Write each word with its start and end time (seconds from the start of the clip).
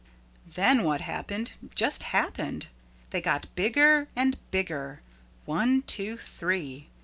Then 0.47 0.81
what 0.81 1.01
happened 1.01 1.51
just 1.75 2.01
happened. 2.09 2.69
They 3.11 3.21
got 3.21 3.53
bigger 3.53 4.07
and 4.15 4.35
bigger 4.49 5.03
one, 5.45 5.83
two, 5.83 6.17
three. 6.17 6.87